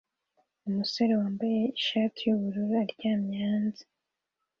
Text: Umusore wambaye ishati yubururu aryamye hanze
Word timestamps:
Umusore 0.67 1.11
wambaye 1.21 1.61
ishati 1.79 2.19
yubururu 2.23 2.73
aryamye 2.83 3.35
hanze 3.45 3.83